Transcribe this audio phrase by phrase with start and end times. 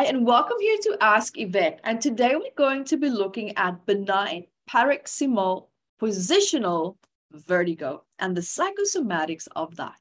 [0.00, 1.78] Hi, and welcome here to Ask Yvette.
[1.84, 5.68] And today we're going to be looking at benign paroxysmal
[6.00, 6.96] positional
[7.32, 10.00] vertigo and the psychosomatics of that.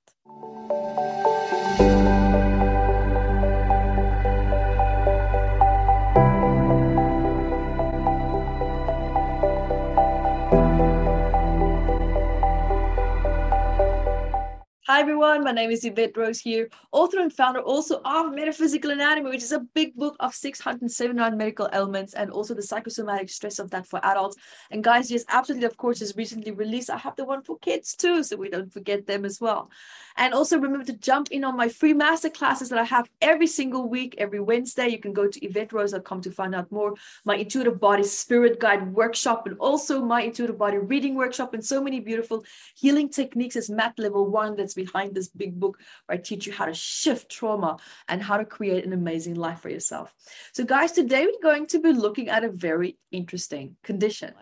[14.89, 19.29] Hi everyone, my name is Yvette Rose here, author and founder also of Metaphysical Anatomy,
[19.29, 23.69] which is a big book of 679 medical ailments and also the psychosomatic stress of
[23.69, 24.35] that for adults.
[24.71, 26.89] And guys, yes, absolutely, of course, is recently released.
[26.89, 29.69] I have the one for kids too, so we don't forget them as well.
[30.17, 33.45] And also remember to jump in on my free master classes that I have every
[33.45, 34.87] single week, every Wednesday.
[34.87, 36.95] You can go to YvetteRose.com to find out more.
[37.25, 41.79] My intuitive body spirit guide workshop and also my intuitive body reading workshop and so
[41.79, 42.43] many beautiful
[42.75, 46.53] healing techniques as mat level one that's behind this big book where I teach you
[46.53, 47.77] how to shift trauma
[48.07, 50.13] and how to create an amazing life for yourself.
[50.53, 54.33] So guys, today we're going to be looking at a very interesting condition.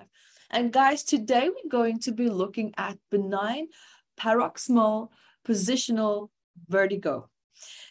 [0.49, 3.67] And guys, today we're going to be looking at benign
[4.15, 5.11] paroxysmal
[5.47, 6.29] positional
[6.67, 7.29] vertigo.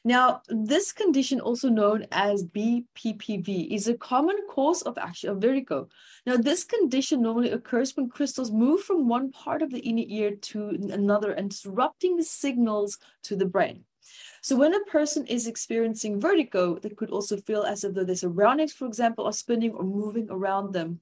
[0.05, 5.89] Now, this condition, also known as BPPV, is a common cause of action of vertigo.
[6.25, 10.37] Now, this condition normally occurs when crystals move from one part of the inner ear
[10.37, 13.85] to another and disrupting the signals to the brain.
[14.43, 18.73] So when a person is experiencing vertigo, they could also feel as if their surroundings,
[18.73, 21.01] for example, are spinning or moving around them.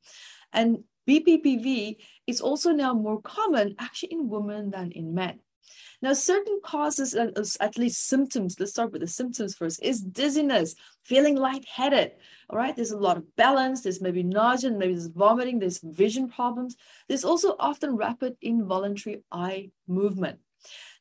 [0.53, 5.41] And BPPV is also now more common actually in women than in men.
[6.03, 10.75] Now, certain causes, uh, at least symptoms, let's start with the symptoms first, is dizziness,
[11.03, 12.13] feeling lightheaded.
[12.51, 16.29] All right, there's a lot of balance, there's maybe nausea, maybe there's vomiting, there's vision
[16.29, 16.77] problems.
[17.09, 20.41] There's also often rapid involuntary eye movement.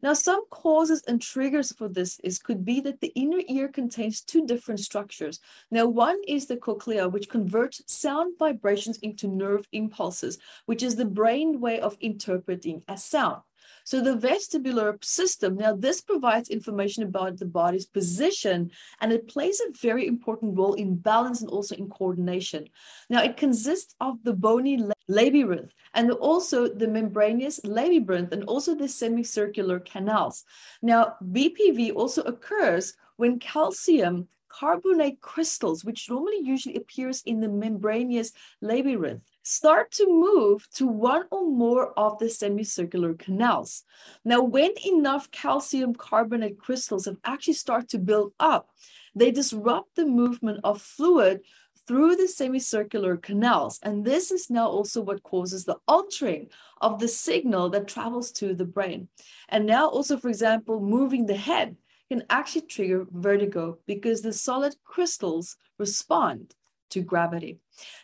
[0.02, 4.21] Now, some causes and triggers for this is could be that the inner ear contains
[4.21, 5.39] two different structures.
[5.71, 11.05] Now, one is the cochlea, which converts sound vibrations into nerve impulses, which is the
[11.05, 13.43] brain way of interpreting a sound.
[13.83, 18.71] So the vestibular system, now this provides information about the body's position
[19.02, 22.67] and it plays a very important role in balance and also in coordination.
[23.10, 28.88] Now it consists of the bony labyrinth and also the membranous labyrinth and also the
[28.88, 30.45] semicircular canals.
[30.82, 38.31] Now BPV also occurs when calcium carbonate crystals, which normally usually appears in the membranous
[38.61, 43.83] labyrinth, start to move to one or more of the semicircular canals.
[44.23, 48.69] Now, when enough calcium carbonate crystals have actually started to build up,
[49.15, 51.42] they disrupt the movement of fluid
[51.87, 53.80] through the semicircular canals.
[53.83, 56.49] And this is now also what causes the altering
[56.80, 59.09] of the signal that travels to the brain.
[59.49, 61.75] And now also, for example, moving the head
[62.13, 66.53] can actually trigger vertigo because the solid crystals respond
[66.91, 67.57] to gravity.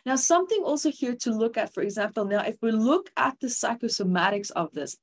[0.04, 3.46] Now, something also here to look at, for example, now if we look at the
[3.46, 4.96] psychosomatics of this,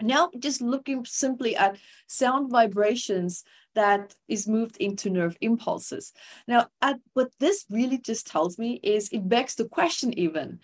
[0.00, 3.44] now just looking simply at sound vibrations
[3.74, 6.14] that is moved into nerve impulses.
[6.48, 10.60] Now, at, what this really just tells me is it begs the question even,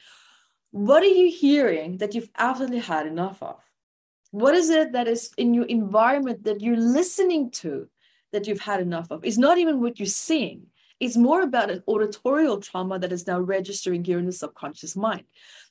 [0.71, 3.61] what are you hearing that you've absolutely had enough of?
[4.33, 7.89] What is it that is in your environment that you're listening to
[8.33, 9.27] that you've had enough of?
[9.27, 10.69] It's not even what you're seeing.
[11.01, 15.25] It's more about an auditorial trauma that is now registering here in the subconscious mind.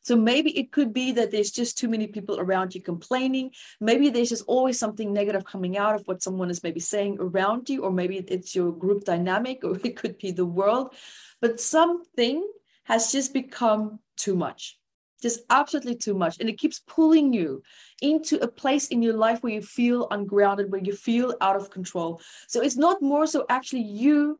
[0.04, 3.50] So maybe it could be that there's just too many people around you complaining.
[3.80, 7.68] Maybe there's just always something negative coming out of what someone is maybe saying around
[7.68, 10.94] you, or maybe it's your group dynamic, or it could be the world.
[11.40, 12.48] But something
[12.84, 14.78] has just become too much
[15.22, 16.40] just absolutely too much.
[16.40, 17.62] And it keeps pulling you
[18.02, 21.70] into a place in your life where you feel ungrounded, where you feel out of
[21.70, 22.22] control.
[22.48, 24.40] So it's not more so actually you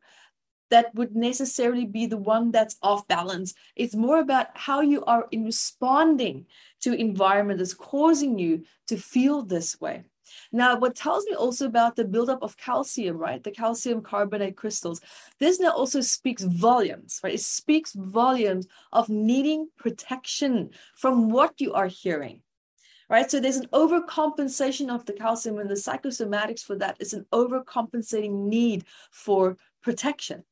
[0.70, 3.52] that would necessarily be the one that's off balance.
[3.76, 6.46] It's more about how you are in responding
[6.80, 10.04] to environment that's causing you to feel this way.
[10.52, 13.42] Now, what tells me also about the buildup of calcium, right?
[13.42, 15.00] The calcium carbonate crystals.
[15.38, 17.34] This now also speaks volumes, right?
[17.34, 22.42] It speaks volumes of needing protection from what you are hearing.
[23.08, 27.26] Right, so there's an overcompensation of the calcium, and the psychosomatics for that is an
[27.30, 30.44] overcompensating need for protection.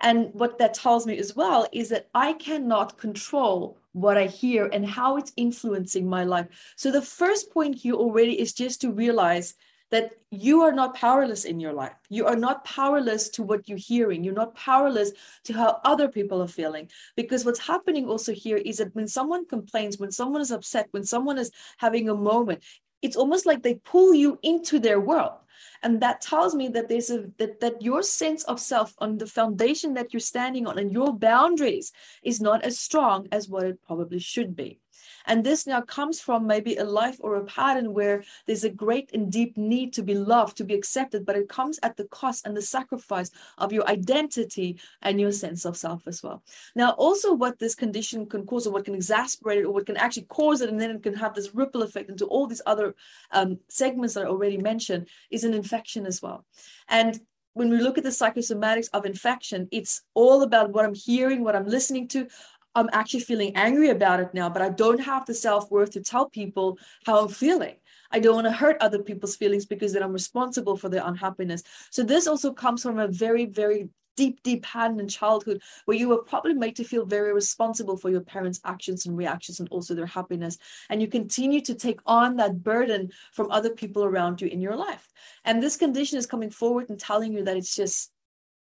[0.00, 4.66] And what that tells me as well is that I cannot control what I hear
[4.66, 6.48] and how it's influencing my life.
[6.76, 9.54] So the first point here already is just to realize
[9.90, 11.94] that you are not powerless in your life.
[12.10, 14.24] You are not powerless to what you're hearing.
[14.24, 15.12] You're not powerless
[15.44, 16.90] to how other people are feeling.
[17.16, 21.04] Because what's happening also here is that when someone complains, when someone is upset, when
[21.04, 22.62] someone is having a moment,
[23.06, 25.38] it's almost like they pull you into their world
[25.82, 29.26] And that tells me that there's a that, that your sense of self on the
[29.26, 31.92] foundation that you're standing on and your boundaries
[32.22, 34.80] is not as strong as what it probably should be.
[35.26, 39.10] And this now comes from maybe a life or a pattern where there's a great
[39.12, 42.46] and deep need to be loved, to be accepted, but it comes at the cost
[42.46, 46.42] and the sacrifice of your identity and your sense of self as well.
[46.74, 49.96] Now, also what this condition can cause, or what can exasperate it, or what can
[49.96, 52.94] actually cause it, and then it can have this ripple effect into all these other
[53.32, 56.44] um, segments that I already mentioned, is an infection as well.
[56.88, 57.20] And
[57.56, 61.56] when we look at the psychosomatics of infection, it's all about what I'm hearing, what
[61.56, 62.28] I'm listening to,
[62.76, 66.02] I'm actually feeling angry about it now, but I don't have the self worth to
[66.02, 67.76] tell people how I'm feeling.
[68.10, 71.62] I don't want to hurt other people's feelings because then I'm responsible for their unhappiness.
[71.90, 76.08] So this also comes from a very, very deep, deep pattern in childhood where you
[76.08, 79.94] were probably made to feel very responsible for your parents' actions and reactions and also
[79.94, 80.58] their happiness.
[80.90, 84.76] And you continue to take on that burden from other people around you in your
[84.76, 85.10] life.
[85.46, 88.12] And this condition is coming forward and telling you that it's just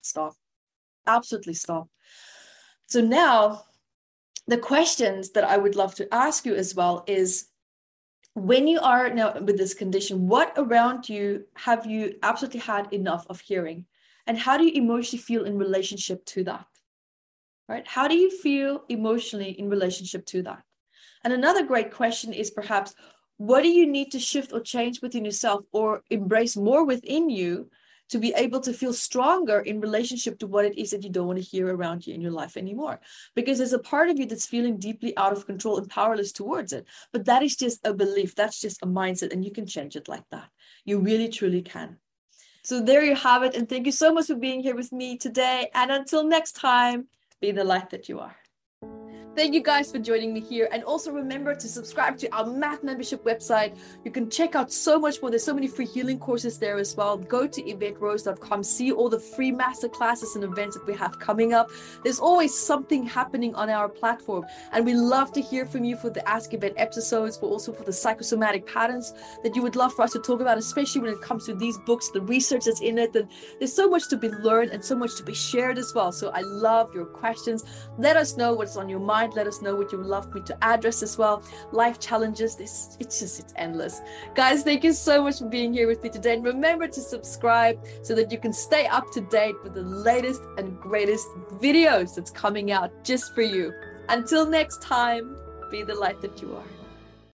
[0.01, 0.35] stop.
[1.07, 1.87] Absolutely stop.
[2.87, 3.63] So now
[4.47, 7.47] the questions that I would love to ask you as well is
[8.33, 13.25] when you are now with this condition, what around you have you absolutely had enough
[13.29, 13.85] of hearing?
[14.27, 16.65] And how do you emotionally feel in relationship to that?
[17.67, 17.87] Right?
[17.87, 20.63] How do you feel emotionally in relationship to that?
[21.23, 22.93] And another great question is perhaps
[23.37, 27.69] what do you need to shift or change within yourself or embrace more within you
[28.11, 31.27] to be able to feel stronger in relationship to what it is that you don't
[31.27, 32.99] want to hear around you in your life anymore.
[33.35, 36.73] Because there's a part of you that's feeling deeply out of control and powerless towards
[36.73, 36.85] it.
[37.13, 40.07] But that is just a belief, that's just a mindset, and you can change it
[40.07, 40.49] like that.
[40.85, 41.97] You really, truly can.
[42.63, 43.55] So there you have it.
[43.55, 45.69] And thank you so much for being here with me today.
[45.73, 47.07] And until next time,
[47.39, 48.40] be the light that you are.
[49.33, 50.67] Thank you guys for joining me here.
[50.73, 53.77] And also remember to subscribe to our MAT membership website.
[54.03, 55.31] You can check out so much more.
[55.31, 57.15] There's so many free healing courses there as well.
[57.15, 61.53] Go to YvetteRose.com, see all the free master classes and events that we have coming
[61.53, 61.71] up.
[62.03, 64.45] There's always something happening on our platform.
[64.73, 67.85] And we love to hear from you for the Ask Yvette episodes, but also for
[67.85, 69.13] the psychosomatic patterns
[69.43, 71.77] that you would love for us to talk about, especially when it comes to these
[71.85, 73.15] books, the research that's in it.
[73.15, 73.29] And
[73.59, 76.11] there's so much to be learned and so much to be shared as well.
[76.11, 77.63] So I love your questions.
[77.97, 79.33] Let us know what's on your mind mind.
[79.35, 81.43] Let us know what you would love me to address as well.
[81.71, 84.01] Life challenges, this it's just it's endless.
[84.35, 86.35] Guys, thank you so much for being here with me today.
[86.35, 90.41] And remember to subscribe so that you can stay up to date with the latest
[90.57, 91.27] and greatest
[91.59, 93.73] videos that's coming out just for you.
[94.09, 95.37] Until next time,
[95.69, 96.80] be the light that you are.